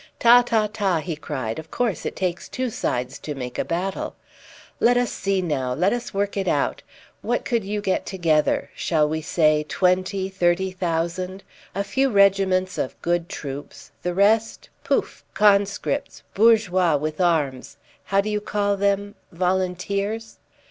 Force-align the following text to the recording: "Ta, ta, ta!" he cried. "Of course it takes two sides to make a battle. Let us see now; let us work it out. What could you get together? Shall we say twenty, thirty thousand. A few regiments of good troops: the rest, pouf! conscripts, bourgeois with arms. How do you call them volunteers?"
"Ta, 0.19 0.41
ta, 0.41 0.65
ta!" 0.73 0.97
he 0.99 1.15
cried. 1.15 1.59
"Of 1.59 1.69
course 1.69 2.07
it 2.07 2.15
takes 2.15 2.49
two 2.49 2.71
sides 2.71 3.19
to 3.19 3.35
make 3.35 3.59
a 3.59 3.63
battle. 3.63 4.15
Let 4.79 4.97
us 4.97 5.11
see 5.11 5.43
now; 5.43 5.75
let 5.75 5.93
us 5.93 6.11
work 6.11 6.35
it 6.35 6.47
out. 6.47 6.81
What 7.21 7.45
could 7.45 7.63
you 7.63 7.81
get 7.81 8.07
together? 8.07 8.71
Shall 8.73 9.07
we 9.07 9.21
say 9.21 9.61
twenty, 9.69 10.27
thirty 10.27 10.71
thousand. 10.71 11.43
A 11.75 11.83
few 11.83 12.09
regiments 12.09 12.79
of 12.79 12.99
good 13.03 13.29
troops: 13.29 13.91
the 14.01 14.15
rest, 14.15 14.69
pouf! 14.83 15.23
conscripts, 15.35 16.23
bourgeois 16.33 16.95
with 16.97 17.21
arms. 17.21 17.77
How 18.05 18.21
do 18.21 18.29
you 18.31 18.41
call 18.41 18.77
them 18.77 19.13
volunteers?" 19.31 20.39